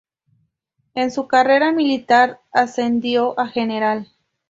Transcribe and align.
En 0.95 1.11
su 1.11 1.27
carrera 1.27 1.71
militar 1.71 2.41
ascendió 2.51 3.39
a 3.39 3.45
general. 3.47 4.09